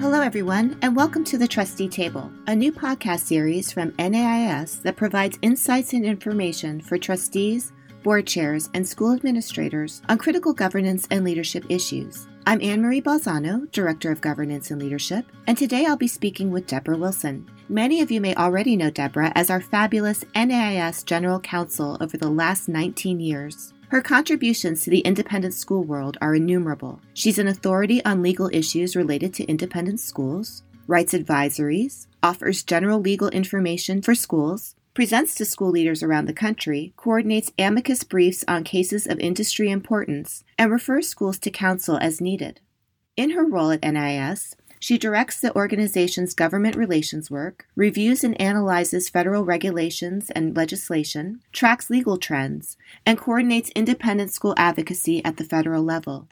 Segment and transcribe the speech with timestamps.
[0.00, 4.94] Hello, everyone, and welcome to the Trustee Table, a new podcast series from NAIS that
[4.94, 7.72] provides insights and information for trustees,
[8.04, 12.28] board chairs, and school administrators on critical governance and leadership issues.
[12.46, 16.68] I'm Anne Marie Balzano, Director of Governance and Leadership, and today I'll be speaking with
[16.68, 17.50] Debra Wilson.
[17.68, 22.30] Many of you may already know Debra as our fabulous NAIS General Counsel over the
[22.30, 23.74] last 19 years.
[23.90, 27.00] Her contributions to the independent school world are innumerable.
[27.14, 33.28] She's an authority on legal issues related to independent schools, writes advisories, offers general legal
[33.30, 39.06] information for schools, presents to school leaders around the country, coordinates amicus briefs on cases
[39.06, 42.60] of industry importance, and refers schools to counsel as needed.
[43.16, 49.08] In her role at NAIS, she directs the organization's government relations work, reviews and analyzes
[49.08, 55.82] federal regulations and legislation, tracks legal trends, and coordinates independent school advocacy at the federal
[55.82, 56.28] level.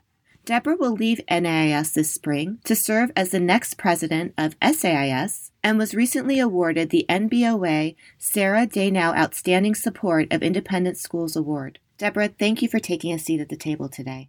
[0.46, 5.76] Debra will leave NAIS this spring to serve as the next president of SAIS and
[5.76, 11.80] was recently awarded the NBOA Sarah Daignault Outstanding Support of Independent Schools Award.
[11.98, 14.28] Debra, thank you for taking a seat at the table today.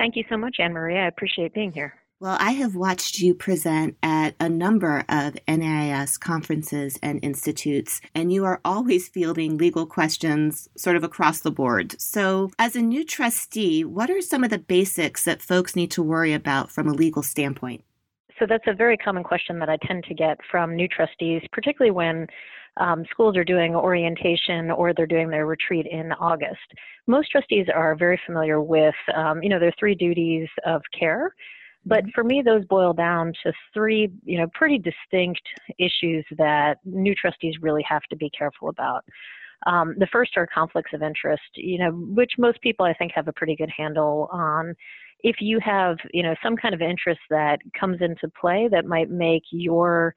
[0.00, 1.02] Thank you so much, Anne Maria.
[1.02, 1.94] I appreciate being here.
[2.22, 8.32] Well, I have watched you present at a number of NAIS conferences and institutes, and
[8.32, 12.00] you are always fielding legal questions sort of across the board.
[12.00, 16.02] So, as a new trustee, what are some of the basics that folks need to
[16.04, 17.82] worry about from a legal standpoint?
[18.38, 21.90] So, that's a very common question that I tend to get from new trustees, particularly
[21.90, 22.28] when
[22.76, 26.70] um, schools are doing orientation or they're doing their retreat in August.
[27.08, 31.34] Most trustees are very familiar with, um, you know, their three duties of care
[31.84, 35.42] but for me, those boil down to three, you know, pretty distinct
[35.78, 39.04] issues that new trustees really have to be careful about.
[39.66, 43.28] Um, the first are conflicts of interest, you know, which most people I think have
[43.28, 44.74] a pretty good handle on.
[45.20, 49.08] If you have, you know, some kind of interest that comes into play that might
[49.08, 50.14] make your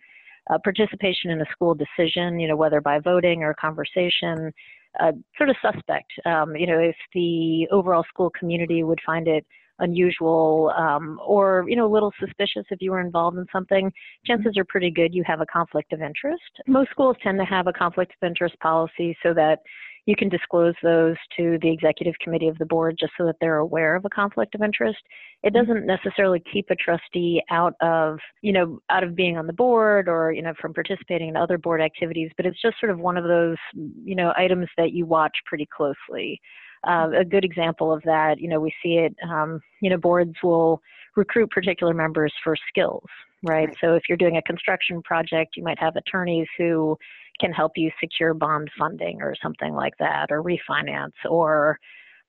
[0.50, 4.52] uh, participation in a school decision, you know, whether by voting or conversation,
[5.00, 6.12] uh, sort of suspect.
[6.26, 9.46] Um, you know, if the overall school community would find it
[9.80, 13.92] unusual um, or you know a little suspicious if you were involved in something
[14.26, 17.68] chances are pretty good you have a conflict of interest most schools tend to have
[17.68, 19.60] a conflict of interest policy so that
[20.06, 23.58] you can disclose those to the executive committee of the board just so that they're
[23.58, 25.00] aware of a conflict of interest.
[25.44, 25.66] It mm-hmm.
[25.66, 30.08] doesn't necessarily keep a trustee out of, you know, out of being on the board
[30.08, 33.18] or, you know, from participating in other board activities, but it's just sort of one
[33.18, 36.40] of those, you know, items that you watch pretty closely.
[36.88, 40.36] Uh, a good example of that, you know, we see it, um, you know, boards
[40.44, 40.82] will
[41.16, 43.06] recruit particular members for skills,
[43.44, 43.68] right?
[43.68, 43.78] right?
[43.82, 46.98] So if you're doing a construction project, you might have attorneys who
[47.40, 51.80] can help you secure bond funding or something like that, or refinance, or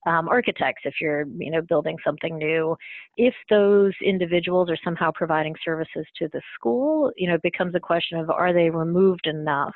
[0.06, 2.76] um, architects if you're you know building something new
[3.16, 7.80] if those individuals are somehow providing services to the school you know it becomes a
[7.80, 9.74] question of are they removed enough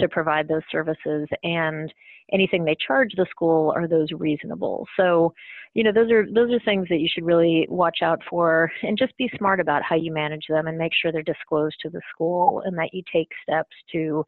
[0.00, 1.92] to provide those services and
[2.32, 4.86] anything they charge the school are those reasonable?
[4.96, 5.34] So
[5.74, 8.98] you know those are those are things that you should really watch out for and
[8.98, 12.00] just be smart about how you manage them and make sure they're disclosed to the
[12.12, 14.24] school and that you take steps to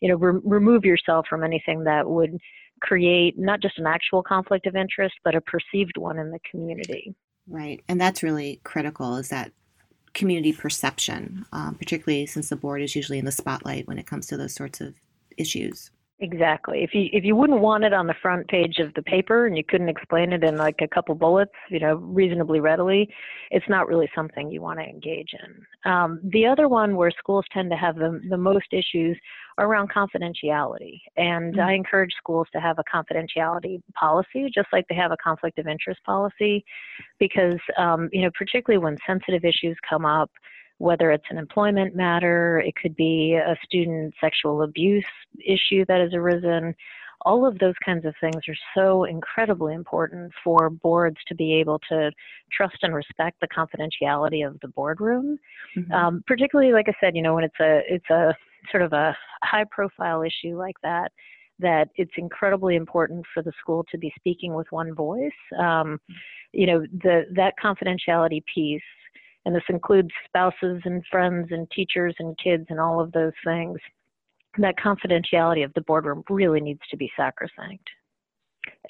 [0.00, 2.38] you know re- remove yourself from anything that would
[2.80, 7.14] create not just an actual conflict of interest but a perceived one in the community.
[7.48, 9.52] Right and that's really critical is that
[10.14, 14.26] community perception um, particularly since the board is usually in the spotlight when it comes
[14.26, 14.94] to those sorts of
[15.38, 15.90] issues.
[16.20, 16.82] Exactly.
[16.82, 19.56] If you if you wouldn't want it on the front page of the paper and
[19.56, 23.08] you couldn't explain it in like a couple bullets, you know, reasonably readily,
[23.52, 25.90] it's not really something you want to engage in.
[25.90, 29.16] Um, the other one where schools tend to have the the most issues
[29.58, 31.60] are around confidentiality, and mm-hmm.
[31.60, 35.68] I encourage schools to have a confidentiality policy, just like they have a conflict of
[35.68, 36.64] interest policy,
[37.20, 40.32] because um, you know, particularly when sensitive issues come up
[40.78, 45.04] whether it's an employment matter, it could be a student sexual abuse
[45.44, 46.74] issue that has arisen.
[47.22, 51.80] All of those kinds of things are so incredibly important for boards to be able
[51.88, 52.12] to
[52.52, 55.36] trust and respect the confidentiality of the boardroom.
[55.76, 55.92] Mm-hmm.
[55.92, 58.36] Um, particularly, like I said, you know, when it's a it's a
[58.70, 61.10] sort of a high profile issue like that,
[61.58, 65.32] that it's incredibly important for the school to be speaking with one voice.
[65.58, 66.00] Um,
[66.52, 68.80] you know, the that confidentiality piece
[69.48, 73.78] and this includes spouses and friends and teachers and kids and all of those things.
[74.58, 77.88] That confidentiality of the boardroom really needs to be sacrosanct.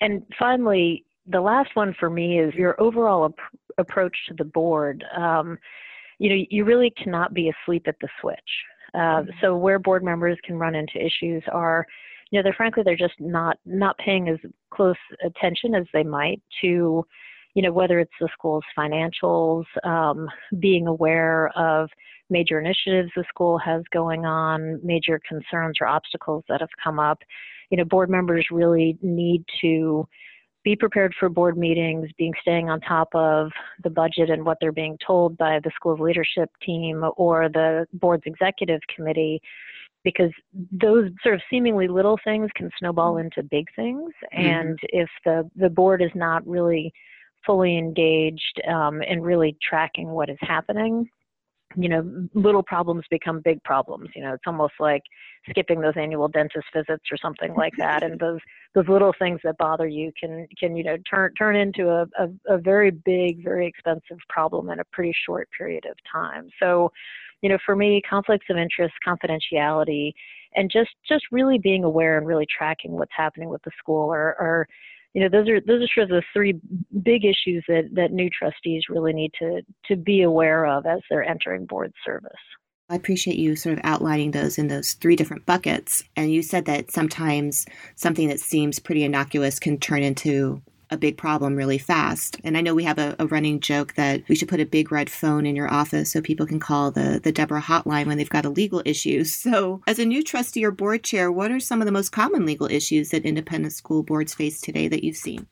[0.00, 5.04] And finally, the last one for me is your overall ap- approach to the board.
[5.16, 5.58] Um,
[6.18, 8.36] you know, you really cannot be asleep at the switch.
[8.94, 9.30] Uh, mm-hmm.
[9.40, 11.86] so where board members can run into issues are,
[12.32, 14.38] you know, they're frankly they're just not not paying as
[14.70, 17.06] close attention as they might to
[17.54, 20.28] you know, whether it's the school's financials, um,
[20.58, 21.88] being aware of
[22.30, 27.18] major initiatives the school has going on, major concerns or obstacles that have come up.
[27.70, 30.06] You know, board members really need to
[30.64, 33.50] be prepared for board meetings, being staying on top of
[33.82, 38.24] the budget and what they're being told by the school's leadership team or the board's
[38.26, 39.40] executive committee
[40.04, 40.30] because
[40.72, 43.26] those sort of seemingly little things can snowball mm-hmm.
[43.26, 44.46] into big things mm-hmm.
[44.46, 46.92] and if the the board is not really
[47.44, 51.08] fully engaged um, and really tracking what is happening
[51.76, 54.08] you know, little problems become big problems.
[54.14, 55.02] You know, it's almost like
[55.50, 58.02] skipping those annual dentist visits or something like that.
[58.02, 58.40] and those
[58.74, 62.54] those little things that bother you can can you know turn turn into a, a,
[62.54, 66.48] a very big, very expensive problem in a pretty short period of time.
[66.60, 66.90] So,
[67.42, 70.12] you know, for me, conflicts of interest, confidentiality,
[70.54, 74.34] and just just really being aware and really tracking what's happening with the school are,
[74.40, 74.66] are
[75.14, 76.60] you know those are those are sort of the three
[77.02, 81.24] big issues that that new trustees really need to to be aware of as they're
[81.24, 82.32] entering board service
[82.90, 86.02] I appreciate you sort of outlining those in those three different buckets.
[86.16, 87.66] And you said that sometimes
[87.96, 92.40] something that seems pretty innocuous can turn into a big problem really fast.
[92.44, 94.90] And I know we have a, a, running joke that we should put a big
[94.90, 98.28] red phone in your office so people can call the, the Debra hotline when they've
[98.28, 99.24] got a legal issue.
[99.38, 102.44] So, as a new trustee or board chair, what are some of the most common
[102.44, 105.46] legal issues that independent school boards face today that you've seen?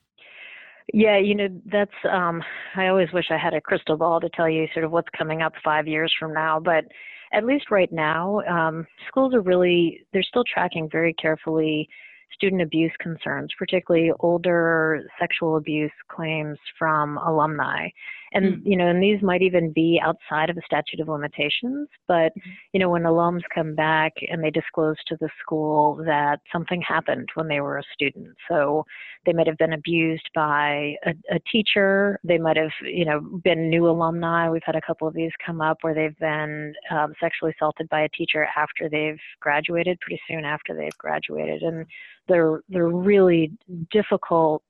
[0.93, 2.43] Yeah, you know, that's, um,
[2.75, 5.41] I always wish I had a crystal ball to tell you sort of what's coming
[5.41, 6.59] up five years from now.
[6.59, 6.85] But
[7.33, 11.89] at least right now, um, schools are really, they're still tracking very carefully
[12.33, 17.87] student abuse concerns, particularly older sexual abuse claims from alumni.
[18.33, 18.61] And, mm.
[18.65, 22.41] you know, and these might even be outside of the statute of limitations, but, mm.
[22.73, 27.29] you know, when alums come back and they disclose to the school that something happened
[27.35, 28.35] when they were a student.
[28.49, 28.83] So
[29.25, 32.19] they might have been abused by a, a teacher.
[32.23, 34.49] They might have, you know, been new alumni.
[34.49, 38.01] We've had a couple of these come up where they've been um, sexually assaulted by
[38.01, 41.61] a teacher after they've graduated, pretty soon after they've graduated.
[41.61, 41.85] And
[42.27, 43.51] they're, they're really
[43.91, 44.63] difficult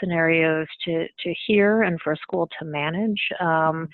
[0.00, 3.20] scenarios to to hear and for a school to manage.
[3.40, 3.88] Um,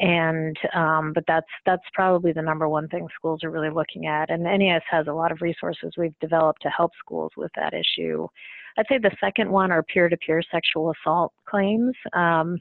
[0.00, 4.30] and um, but that's that's probably the number one thing schools are really looking at.
[4.30, 8.28] And NAIS has a lot of resources we've developed to help schools with that issue.
[8.76, 12.58] I'd say the second one are peer-to-peer sexual assault claims, um,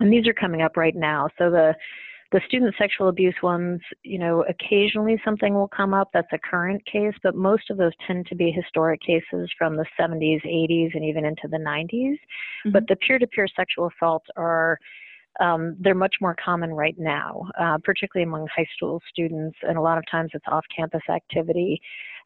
[0.00, 1.28] and these are coming up right now.
[1.38, 1.74] So the
[2.32, 6.84] the student sexual abuse ones, you know, occasionally something will come up that's a current
[6.86, 11.04] case, but most of those tend to be historic cases from the 70s, 80s, and
[11.04, 11.92] even into the 90s.
[11.92, 12.70] Mm-hmm.
[12.72, 14.78] But the peer to peer sexual assaults are.
[15.38, 19.82] Um, they're much more common right now, uh, particularly among high school students, and a
[19.82, 21.78] lot of times it's off-campus activity.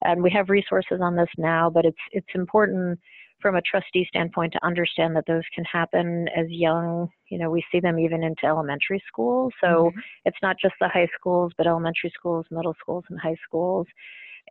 [0.04, 3.00] And we have resources on this now, but it's it's important
[3.40, 7.64] from a trustee standpoint to understand that those can happen as young, you know, we
[7.70, 9.50] see them even into elementary school.
[9.60, 9.98] So mm-hmm.
[10.24, 13.86] it's not just the high schools, but elementary schools, middle schools, and high schools.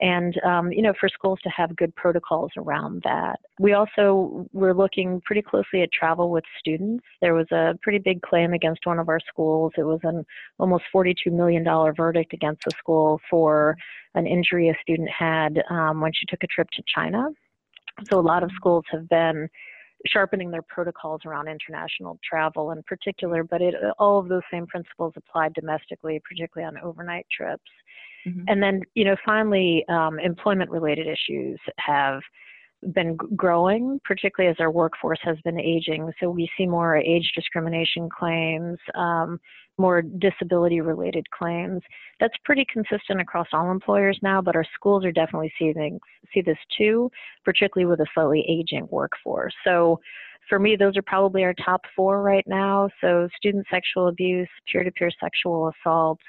[0.02, 3.40] And, um, you know, for schools to have good protocols around that.
[3.60, 7.04] We also were looking pretty closely at travel with students.
[7.22, 9.74] There was a pretty big claim against one of our schools.
[9.78, 10.26] It was an
[10.58, 11.66] almost $42 million
[11.98, 13.76] verdict against the school for
[14.16, 17.28] an injury a student had um, when she took a trip to China.
[18.10, 19.50] So a lot of schools have been
[20.08, 25.14] sharpening their protocols around international travel in particular, but it, all of those same principles
[25.16, 27.70] apply domestically, particularly on overnight trips.
[28.26, 28.44] Mm-hmm.
[28.48, 32.22] And then, you know, finally, um, employment related issues have
[32.94, 36.12] been growing, particularly as our workforce has been aging.
[36.20, 39.40] So we see more age discrimination claims, um,
[39.78, 41.82] more disability related claims.
[42.20, 46.00] That's pretty consistent across all employers now, but our schools are definitely seeing
[46.34, 47.10] see this too,
[47.46, 49.54] particularly with a slightly aging workforce.
[49.64, 50.00] So
[50.48, 52.90] for me, those are probably our top four right now.
[53.02, 56.20] So student sexual abuse, peer-to-peer sexual assault,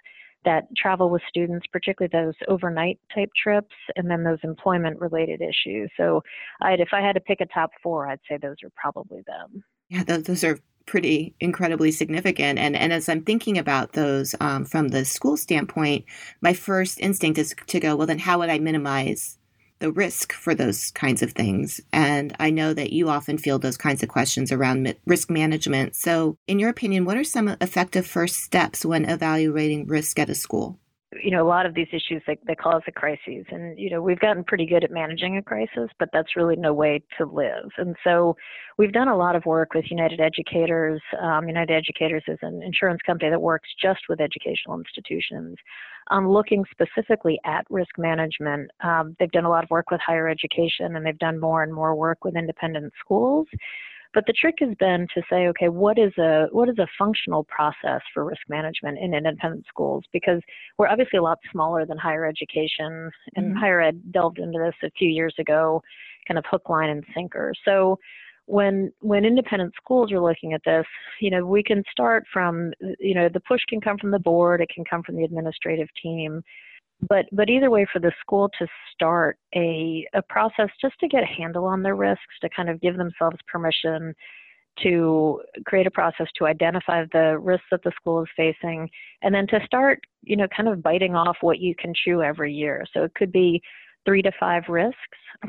[0.45, 5.91] that travel with students, particularly those overnight type trips, and then those employment related issues.
[5.97, 6.23] So,
[6.63, 9.63] I'd, if I had to pick a top four, I'd say those are probably them.
[9.89, 12.59] Yeah, those are pretty incredibly significant.
[12.59, 16.05] And and as I'm thinking about those um, from the school standpoint,
[16.41, 19.39] my first instinct is to go, well, then how would I minimize
[19.81, 21.81] the risk for those kinds of things.
[21.93, 25.97] And I know that you often field those kinds of questions around risk management.
[25.97, 30.35] So, in your opinion, what are some effective first steps when evaluating risk at a
[30.35, 30.80] school?
[31.23, 34.01] You know, a lot of these issues they, they cause a crisis, and you know,
[34.01, 37.71] we've gotten pretty good at managing a crisis, but that's really no way to live.
[37.79, 38.37] And so,
[38.79, 41.03] we've done a lot of work with United Educators.
[41.21, 45.57] Um, United Educators is an insurance company that works just with educational institutions,
[46.11, 48.71] um, looking specifically at risk management.
[48.83, 51.75] Um, they've done a lot of work with higher education, and they've done more and
[51.75, 53.49] more work with independent schools.
[54.13, 57.45] But the trick has been to say, okay, what is a what is a functional
[57.45, 60.05] process for risk management in independent schools?
[60.13, 60.41] Because
[60.79, 63.57] we're obviously a lot smaller than higher education, and mm-hmm.
[63.57, 65.81] higher ed delved into this a few years ago,
[66.27, 67.53] kind of hook, line, and sinker.
[67.65, 67.99] So
[68.47, 70.87] when when independent schools are looking at this,
[71.21, 74.61] you know, we can start from, you know, the push can come from the board,
[74.61, 76.43] it can come from the administrative team
[77.09, 81.23] but but either way for the school to start a a process just to get
[81.23, 84.15] a handle on their risks to kind of give themselves permission
[84.83, 88.89] to create a process to identify the risks that the school is facing
[89.23, 92.53] and then to start you know kind of biting off what you can chew every
[92.53, 92.85] year.
[92.93, 93.63] So it could be
[94.05, 94.97] three to five risks.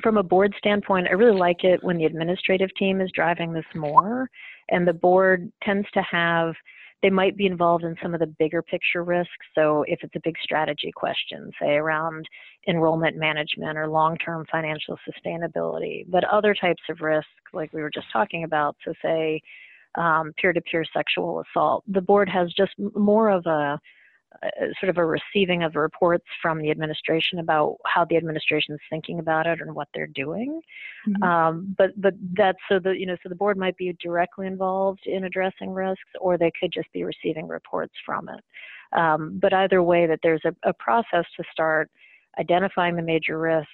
[0.01, 3.65] From a board standpoint i really like it when the administrative team is driving this
[3.75, 4.29] more
[4.69, 6.53] and the board tends to have
[7.01, 9.45] they might be involved in some of the bigger picture risks.
[9.55, 12.27] So if it's a big strategy question, say around
[12.67, 18.11] enrollment management or long-term financial sustainability, but other types of risks, like we were just
[18.13, 19.41] talking about, so say
[19.95, 23.79] um, peer-to-peer sexual assault, the board has just more of a
[24.79, 29.19] sort of a receiving of reports from the administration about how the administration is thinking
[29.19, 30.61] about it and what they're doing.
[31.07, 31.23] Mm-hmm.
[31.23, 35.01] Um, but but that's so the you know so the board might be directly involved
[35.05, 38.97] in addressing risks, or they could just be receiving reports from it.
[38.97, 41.89] Um, but either way, that there's a, a process to start
[42.39, 43.69] identifying the major risks,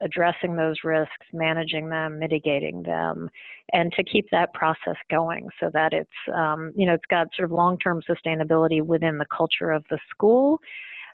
[0.00, 3.28] addressing those risks, managing them, mitigating them,
[3.72, 7.44] and to keep that process going so that it's um, you know it's got sort
[7.44, 10.60] of long-term sustainability within the culture of the school.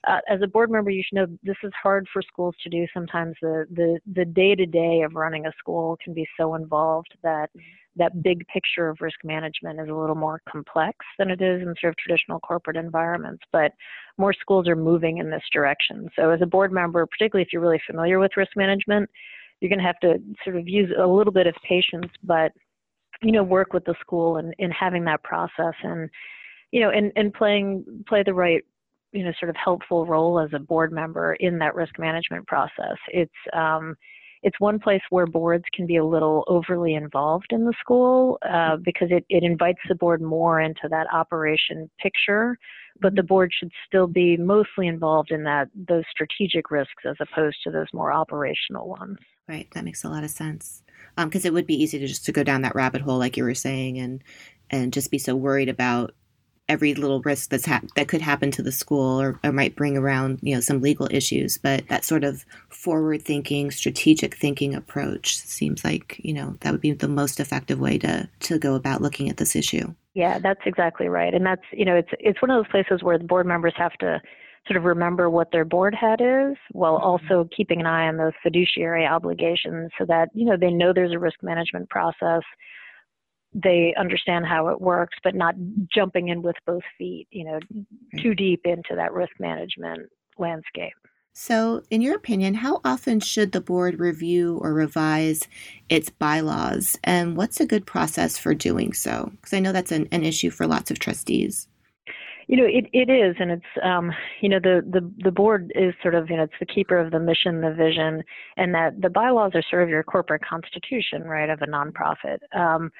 [0.06, 2.86] Uh, as a board member, you should know this is hard for schools to do.
[2.92, 7.14] Sometimes the the the day to day of running a school can be so involved
[7.22, 7.50] that
[7.96, 11.74] that big picture of risk management is a little more complex than it is in
[11.80, 13.42] sort of traditional corporate environments.
[13.52, 13.72] But
[14.18, 16.08] more schools are moving in this direction.
[16.16, 19.08] So as a board member, particularly if you're really familiar with risk management,
[19.60, 22.52] you're going to have to sort of use a little bit of patience, but
[23.22, 26.10] you know, work with the school and in having that process and
[26.72, 28.64] you know, and, and playing play the right
[29.14, 32.98] you know sort of helpful role as a board member in that risk management process.
[33.08, 33.94] It's um,
[34.44, 38.76] it's one place where boards can be a little overly involved in the school uh,
[38.76, 42.56] because it, it invites the board more into that operation picture
[43.00, 47.56] but the board should still be mostly involved in that those strategic risks as opposed
[47.64, 49.18] to those more operational ones.
[49.48, 50.82] Right that makes a lot of sense.
[51.16, 53.36] Because um, it would be easy to just to go down that rabbit hole like
[53.36, 54.22] you were saying and
[54.70, 56.14] and just be so worried about
[56.68, 59.96] every little risk that's ha- that could happen to the school or, or might bring
[59.96, 65.36] around you know some legal issues but that sort of forward thinking strategic thinking approach
[65.36, 69.02] seems like you know that would be the most effective way to to go about
[69.02, 69.94] looking at this issue.
[70.14, 71.34] Yeah that's exactly right.
[71.34, 73.92] And that's you know it's it's one of those places where the board members have
[74.00, 74.20] to
[74.66, 77.04] sort of remember what their board hat is while mm-hmm.
[77.04, 81.12] also keeping an eye on those fiduciary obligations so that you know they know there's
[81.12, 82.42] a risk management process
[83.54, 85.54] they understand how it works, but not
[85.94, 87.60] jumping in with both feet, you know,
[88.18, 90.94] too deep into that risk management landscape.
[91.36, 95.48] So, in your opinion, how often should the board review or revise
[95.88, 96.96] its bylaws?
[97.02, 99.32] And what's a good process for doing so?
[99.32, 101.66] Because I know that's an, an issue for lots of trustees.
[102.46, 105.94] You know, it, it is, and it's um, you know the, the the board is
[106.02, 108.22] sort of you know it's the keeper of the mission, the vision,
[108.56, 112.38] and that the bylaws are sort of your corporate constitution, right, of a nonprofit.
[112.54, 112.92] Um,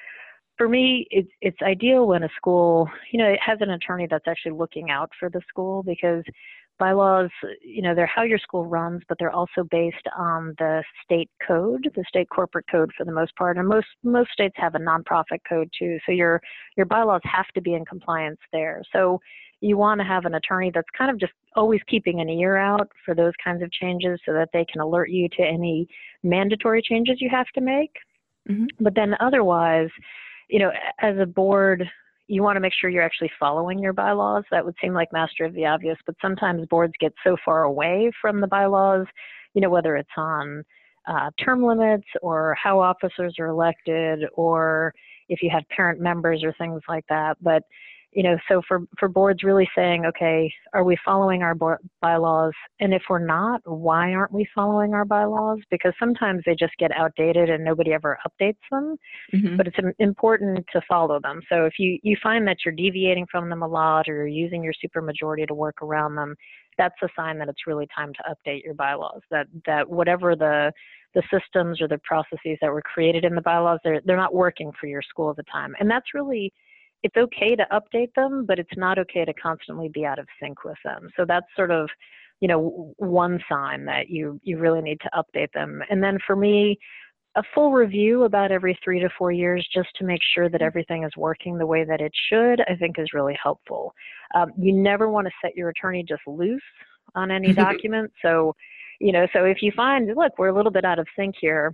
[0.57, 4.27] for me, it's it's ideal when a school, you know, it has an attorney that's
[4.27, 6.23] actually looking out for the school because
[6.77, 7.29] bylaws,
[7.61, 11.89] you know, they're how your school runs, but they're also based on the state code,
[11.95, 15.39] the state corporate code for the most part, and most most states have a nonprofit
[15.47, 15.97] code too.
[16.05, 16.41] So your
[16.77, 18.81] your bylaws have to be in compliance there.
[18.93, 19.19] So
[19.61, 22.89] you want to have an attorney that's kind of just always keeping an ear out
[23.05, 25.87] for those kinds of changes so that they can alert you to any
[26.23, 27.91] mandatory changes you have to make.
[28.49, 28.65] Mm-hmm.
[28.79, 29.89] But then otherwise,
[30.49, 31.89] you know, as a board,
[32.27, 34.43] you want to make sure you're actually following your bylaws.
[34.51, 38.11] That would seem like master of the obvious, but sometimes boards get so far away
[38.21, 39.05] from the bylaws,
[39.53, 40.63] you know, whether it's on
[41.07, 44.93] uh, term limits or how officers are elected or
[45.29, 47.37] if you have parent members or things like that.
[47.41, 47.63] But
[48.15, 51.53] you know, so for, for boards really saying, okay, are we following our
[52.01, 52.53] bylaws?
[52.79, 55.59] And if we're not, why aren't we following our bylaws?
[55.69, 58.95] Because sometimes they just get outdated and nobody ever updates them.
[59.33, 59.57] Mm-hmm.
[59.57, 61.41] But it's important to follow them.
[61.49, 64.63] So if you, you find that you're deviating from them a lot or you're using
[64.63, 66.35] your supermajority to work around them,
[66.77, 69.21] that's a sign that it's really time to update your bylaws.
[69.31, 70.73] That that whatever the
[71.13, 74.71] the systems or the processes that were created in the bylaws, they're they're not working
[74.79, 75.73] for your school at the time.
[75.79, 76.51] And that's really
[77.05, 80.63] it's okay to update them, but it's not okay to constantly be out of sync
[80.63, 81.07] with them.
[81.15, 81.87] So that's sort of,
[82.39, 85.83] you know, one sign that you you really need to update them.
[85.91, 86.79] And then for me,
[87.35, 91.03] a full review about every three to four years just to make sure that everything
[91.03, 93.93] is working the way that it should, I think is really helpful.
[94.33, 96.63] Um, you never want to set your attorney just loose
[97.13, 98.11] on any document.
[98.23, 98.55] So,
[98.99, 101.71] you know, so if you find, look, we're a little bit out of sync here,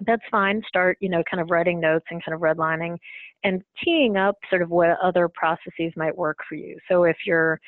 [0.00, 0.62] that's fine.
[0.68, 2.96] Start, you know, kind of writing notes and kind of redlining
[3.44, 6.78] and teeing up sort of what other processes might work for you.
[6.88, 7.60] So if you're,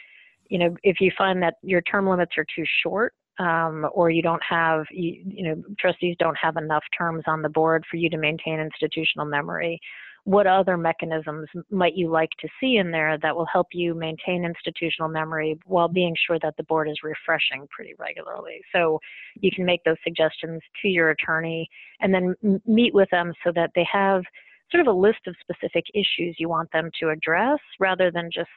[0.49, 4.23] you know, if you find that your term limits are too short, um, or you
[4.23, 8.09] don't have, you, you know, trustees don't have enough terms on the board for you
[8.11, 9.79] to maintain institutional memory,
[10.27, 14.45] what other mechanisms might you like to see in there that will help you maintain
[14.45, 18.61] institutional memory while being sure that the board is refreshing pretty regularly?
[18.75, 18.99] So
[19.41, 21.69] you can make those suggestions to your attorney
[22.01, 22.35] and then
[22.67, 24.25] meet with them so that they have
[24.73, 28.51] sort of a list of specific issues you want them to address rather than just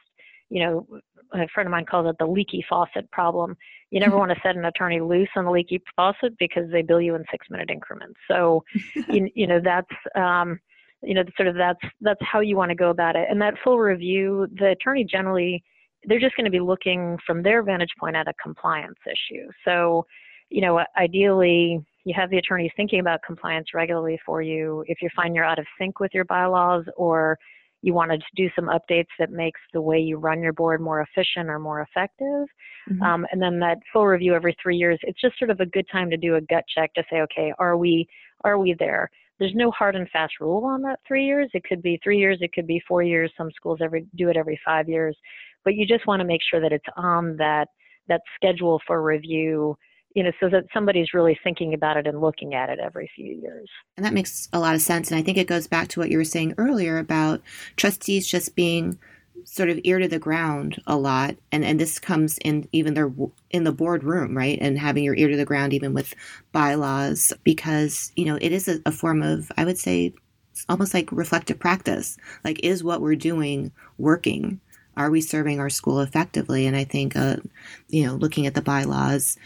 [0.52, 0.84] you know,
[1.32, 3.56] a friend of mine calls it the leaky faucet problem.
[3.92, 7.00] You never want to set an attorney loose on the leaky faucet because they bill
[7.00, 8.18] you in six minute increments.
[8.26, 8.64] So,
[9.08, 9.86] you, you know, that's,
[10.16, 10.58] um,
[11.02, 13.26] you know sort of that's that's how you want to go about it.
[13.30, 15.62] And that full review the attorney generally
[16.04, 19.48] they're just going to be looking from their vantage point at a compliance issue.
[19.64, 20.06] So
[20.50, 24.84] you know ideally you have the attorneys thinking about compliance regularly for you.
[24.86, 27.38] If you find you're out of sync with your bylaws or
[27.82, 31.00] you want to do some updates that makes the way you run your board more
[31.00, 32.46] efficient or more effective.
[32.90, 33.02] Mm-hmm.
[33.02, 35.86] um, and then that full review every three years it's just sort of a good
[35.92, 38.08] time to do a gut check to say okay are we
[38.42, 41.50] are we there there's no hard and fast rule on that three years.
[41.54, 43.32] It could be three years, it could be four years.
[43.36, 45.16] Some schools every do it every five years,
[45.64, 47.68] but you just want to make sure that it's on that
[48.08, 49.76] that schedule for review
[50.14, 53.32] you know, so that somebody's really thinking about it and looking at it every few
[53.32, 53.68] years.
[53.96, 55.10] And that makes a lot of sense.
[55.10, 57.42] And I think it goes back to what you were saying earlier about
[57.76, 58.98] trustees just being
[59.44, 63.12] sort of ear to the ground a lot and and this comes in even their
[63.50, 66.14] in the boardroom right and having your ear to the ground even with
[66.52, 70.12] bylaws because you know it is a, a form of i would say
[70.68, 74.60] almost like reflective practice like is what we're doing working?
[74.96, 76.66] Are we serving our school effectively?
[76.66, 77.36] And i think uh,
[77.88, 79.36] you know looking at the bylaws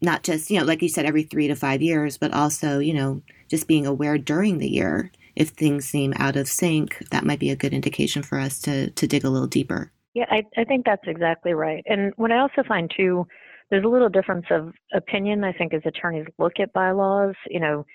[0.00, 2.94] not just you know like you said every three to five years but also you
[2.94, 7.38] know just being aware during the year if things seem out of sync, that might
[7.38, 9.92] be a good indication for us to to dig a little deeper.
[10.14, 11.84] Yeah, I, I think that's exactly right.
[11.86, 13.26] And what I also find too,
[13.70, 17.36] there's a little difference of opinion, I think, as attorneys look at bylaws.
[17.48, 17.86] You know,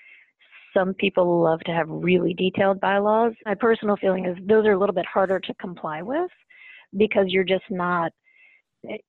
[0.74, 3.34] some people love to have really detailed bylaws.
[3.44, 6.30] My personal feeling is those are a little bit harder to comply with
[6.96, 8.12] because you're just not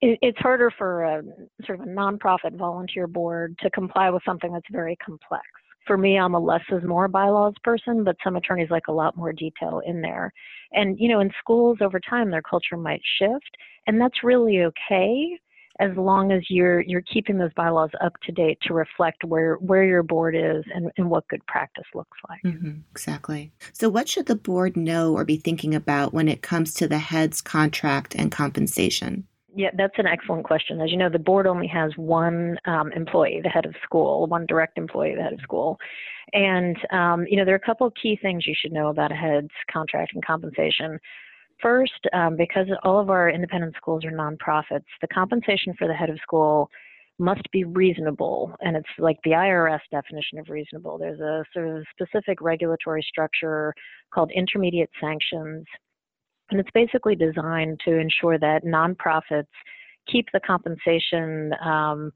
[0.02, 1.22] it's harder for a
[1.66, 5.44] sort of a nonprofit volunteer board to comply with something that's very complex
[5.88, 9.18] for me, I'm a less is more bylaws person, but some attorneys like a lot
[9.18, 10.32] more detail in there.
[10.74, 15.40] And, you know, in schools over time, their culture might shift, and that's really okay
[15.80, 19.84] as long as you're you're keeping those bylaws up to date to reflect where where
[19.84, 22.42] your board is and, and what good practice looks like.
[22.44, 23.52] Mm-hmm, exactly.
[23.74, 26.98] So, what should the board know or be thinking about when it comes to the
[26.98, 29.28] head's contract and compensation?
[29.58, 30.80] Yeah, that's an excellent question.
[30.82, 34.46] As you know, the board only has one um, employee, the head of school, one
[34.46, 35.80] direct employee, the head of school.
[36.34, 39.12] And, um, you know, there are a couple of key things you should know about
[39.12, 41.00] a head's contract and compensation.
[41.60, 46.12] First, um, because all of our independent schools are nonprofits, the compensation for the head
[46.12, 46.70] of school
[47.18, 48.56] must be reasonable.
[48.62, 51.00] And it's like the IRS definition of reasonable.
[51.00, 53.74] There's a sort of specific regulatory structure
[54.14, 55.66] called intermediate sanctions
[56.50, 59.48] and it's basically designed to ensure that nonprofits
[60.12, 62.12] keep the compensation um,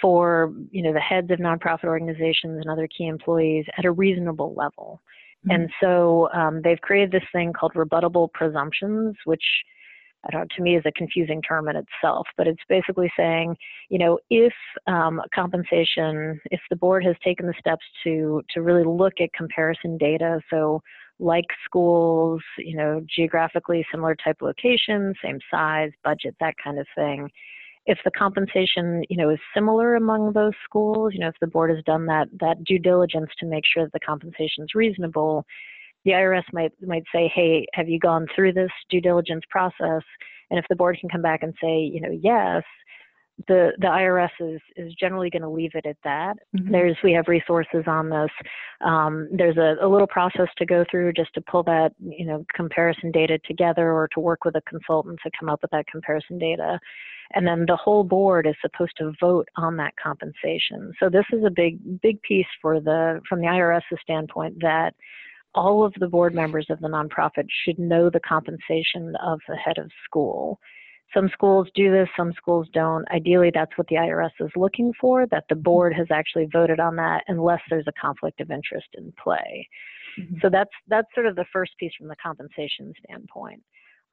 [0.00, 4.54] for you know the heads of nonprofit organizations and other key employees at a reasonable
[4.54, 5.00] level.
[5.46, 5.50] Mm-hmm.
[5.50, 9.44] And so um, they've created this thing called rebuttable presumptions, which
[10.24, 13.56] I don't know, to me is a confusing term in itself, but it's basically saying,
[13.88, 14.52] you know, if
[14.86, 19.96] um, compensation, if the board has taken the steps to to really look at comparison
[19.96, 20.82] data, so
[21.18, 27.28] like schools, you know, geographically similar type locations, same size, budget, that kind of thing.
[27.86, 31.70] If the compensation, you know, is similar among those schools, you know, if the board
[31.70, 35.44] has done that that due diligence to make sure that the compensation is reasonable,
[36.04, 40.02] the IRS might might say, "Hey, have you gone through this due diligence process?"
[40.50, 42.62] And if the board can come back and say, you know, yes,
[43.46, 46.34] the the IRS is is generally going to leave it at that.
[46.56, 46.72] Mm-hmm.
[46.72, 48.30] There's we have resources on this.
[48.80, 52.44] Um, there's a, a, little process to go through just to pull that you know
[52.54, 56.38] comparison data together, or to work with a consultant to come up with that comparison
[56.38, 56.80] data,
[57.34, 60.92] and then the whole board is supposed to vote on that compensation.
[60.98, 64.94] So this is a big big piece for the from the IRS's standpoint that
[65.54, 69.78] all of the board members of the nonprofit should know the compensation of the head
[69.78, 70.60] of school
[71.14, 73.04] Some schools do this, some schools don't.
[73.10, 76.96] Ideally, that's what the IRS is looking for, that the board has actually voted on
[76.96, 79.68] that unless there's a conflict of interest in play.
[80.18, 80.36] Mm-hmm.
[80.42, 83.62] So that's that's sort of the first piece from the compensation standpoint.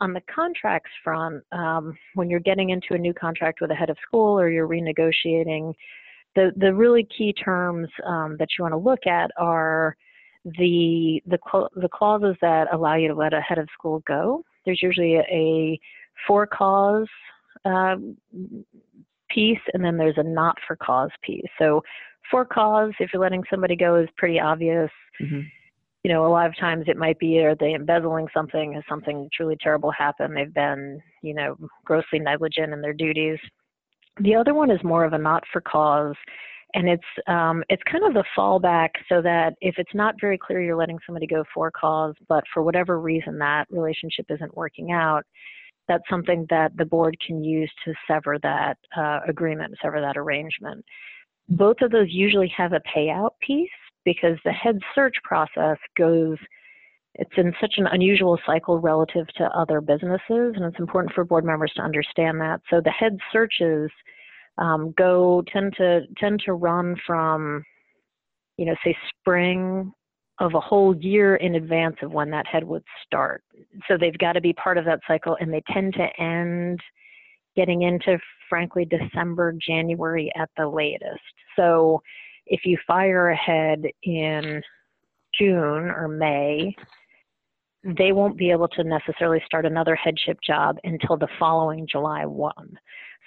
[0.02, 3.90] On the contracts front, um, when you're getting into a new contract with a head
[3.90, 5.74] of school or you're renegotiating,
[6.36, 9.96] the the really key terms um, that you want to look at are
[10.46, 11.38] the the
[11.76, 14.44] the clauses that allow you to let a head of school go.
[14.66, 15.80] There's usually a, a
[16.28, 17.08] for cause
[17.66, 18.18] um,
[19.30, 21.46] piece, and then there's a not for cause piece.
[21.60, 21.82] So,
[22.32, 24.90] for cause, if you're letting somebody go, is pretty obvious.
[25.22, 25.42] Mm-hmm.
[26.04, 28.74] You know, a lot of times it might be are they embezzling something?
[28.74, 30.36] Has something truly terrible happened?
[30.36, 33.40] They've been, you know, grossly negligent in their duties.
[34.22, 36.16] The other one is more of a not for cause,
[36.74, 40.62] and it's um, it's kind of the fallback so that if it's not very clear
[40.62, 45.24] you're letting somebody go for cause, but for whatever reason that relationship isn't working out,
[45.88, 50.84] that's something that the board can use to sever that uh, agreement, sever that arrangement.
[51.50, 53.70] Both of those usually have a payout piece
[54.04, 56.38] because the head search process goes
[57.18, 61.46] it's in such an unusual cycle relative to other businesses, and it's important for board
[61.46, 62.60] members to understand that.
[62.70, 63.90] So the head searches
[64.58, 67.64] um, go tend to tend to run from,
[68.58, 69.94] you know, say spring
[70.40, 73.44] of a whole year in advance of when that head would start.
[73.88, 76.80] So they've got to be part of that cycle, and they tend to end
[77.56, 78.18] getting into,
[78.50, 81.22] frankly, December, January at the latest.
[81.56, 82.02] So
[82.48, 84.62] if you fire a head in
[85.40, 86.76] June or May,
[87.98, 92.54] they won't be able to necessarily start another headship job until the following July 1.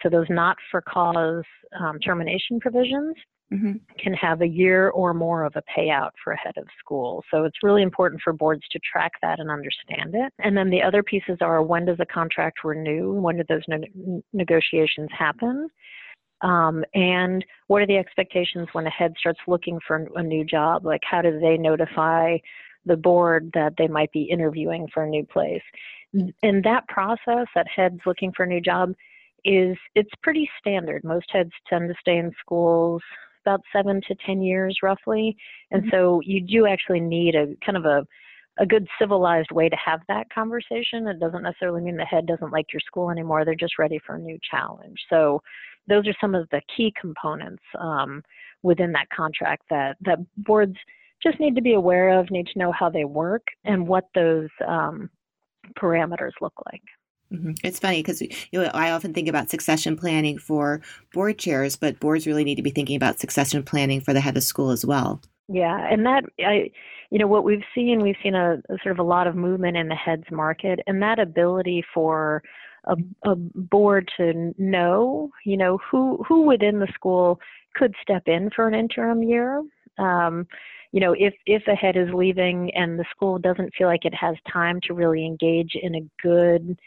[0.03, 1.45] So those not for cause
[1.81, 3.15] um, termination provisions
[3.53, 3.73] mm-hmm.
[3.99, 7.25] can have a year or more of a payout for a head of school.
[7.31, 10.33] So it's really important for boards to track that and understand it.
[10.39, 13.13] And then the other pieces are when does a contract renew?
[13.13, 15.69] When do those ne- negotiations happen?
[16.41, 20.87] Um, and what are the expectations when a head starts looking for a new job?
[20.87, 22.39] Like, how do they notify
[22.87, 25.63] the board that they might be interviewing for a new place?
[26.43, 28.95] And that process, that head's looking for a new job
[29.45, 31.05] is it's pretty standard.
[31.05, 33.03] Most heads tend to stay in schools
[33.49, 35.37] about seven to ten years roughly,
[35.71, 35.91] and mm-hmm.
[35.91, 38.07] so you do actually need a kind of a
[38.61, 41.07] a good civilized way to have that conversation.
[41.07, 43.45] It doesn't necessarily mean the head doesn't like your school anymore.
[43.45, 44.99] They're just ready for a new challenge.
[45.09, 45.41] So
[45.87, 48.21] those are some of the key components um,
[48.65, 50.77] within that contract that that boards
[51.23, 54.49] just need to be aware of, need to know how they work, and what those
[54.67, 55.09] um,
[55.81, 56.83] parameters look like.
[57.33, 57.53] Mm-hmm.
[57.63, 60.81] It's funny because you know I often think about succession planning for
[61.13, 64.37] board chairs, but boards really need to be thinking about succession planning for the head
[64.37, 65.21] of school as well.
[65.49, 66.71] Yeah, and that I,
[67.11, 69.77] you know, what we've seen, we've seen a, a sort of a lot of movement
[69.77, 72.43] in the heads market, and that ability for
[72.85, 77.41] a, a board to know, you know, who who within the school
[77.75, 79.63] could step in for an interim year.
[79.99, 80.47] Um,
[80.93, 84.15] you know, if if a head is leaving and the school doesn't feel like it
[84.15, 86.79] has time to really engage in a good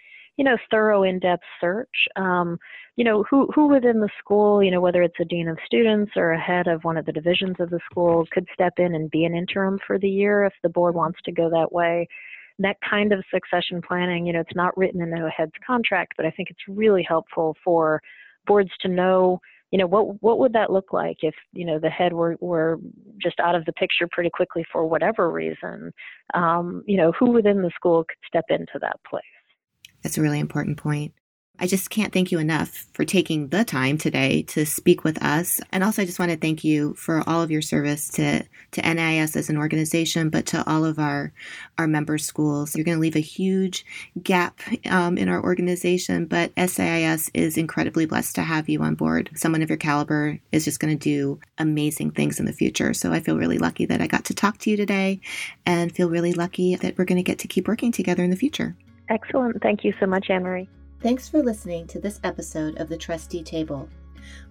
[0.42, 2.08] you know, thorough, in-depth search.
[2.16, 2.58] Um,
[2.96, 6.14] you know, who who within the school, you know, whether it's a dean of students
[6.16, 9.12] or a head of one of the divisions of the school, could step in and
[9.12, 12.08] be an interim for the year if the board wants to go that way.
[12.58, 16.26] That kind of succession planning, you know, it's not written in a head's contract, but
[16.26, 18.02] I think it's really helpful for
[18.48, 21.90] boards to know you know what what would that look like if you know the
[21.90, 22.78] head were were
[23.22, 25.94] just out of the picture pretty quickly for whatever reason
[26.34, 29.24] um, you know who within the school could step into that place
[30.04, 31.14] that's a really important point.
[31.62, 35.62] I just can't thank you enough for taking the time today to speak with us.
[35.72, 38.82] And also, I just want to thank you for all of your service to, to
[38.82, 41.32] NAIS as an organization, but to all of our,
[41.78, 42.76] our member schools.
[42.76, 43.86] You're going to leave a huge
[44.24, 44.60] gap
[44.90, 49.30] um, in our organization, but SAIS is incredibly blessed to have you on board.
[49.36, 52.96] Someone of your caliber is just going to do amazing things in the future.
[52.96, 55.20] So I feel really lucky that I got to talk to you today
[55.68, 58.36] and feel really lucky that we're going to get to keep working together in the
[58.36, 58.76] future.
[59.12, 59.62] Excellent.
[59.62, 60.70] Thank you so much, Anne Marie.
[61.02, 63.90] Thanks for listening to this episode of the Trustee Table.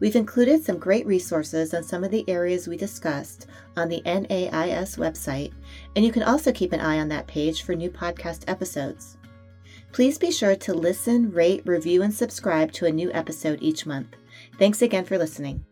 [0.01, 3.46] We've included some great resources on some of the areas we discussed
[3.79, 5.53] on the NAIS website,
[5.96, 9.16] and you can also keep an eye on that page for new podcast episodes.
[9.92, 14.14] Please be sure to listen, rate, review, and subscribe to a new episode each month.
[14.59, 15.64] Thanks again for listening.